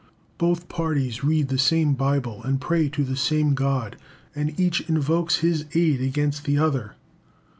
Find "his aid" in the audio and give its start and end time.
5.45-6.01